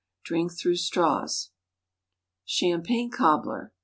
[0.23, 1.51] Drink through straws.
[2.47, 3.71] _Champagne Cobbler.